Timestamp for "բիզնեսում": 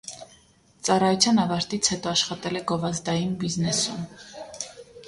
3.47-4.07